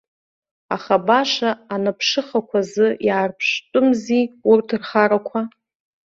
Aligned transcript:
Аха 0.75 0.95
баша 1.07 1.49
анаԥшыхақә 1.73 2.53
азы 2.59 2.87
иаарԥштәымзи 3.07 4.23
урҭ 4.51 4.67
рхарақәа. 4.79 5.39